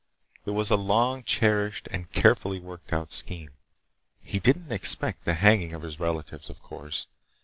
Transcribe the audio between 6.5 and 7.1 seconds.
course.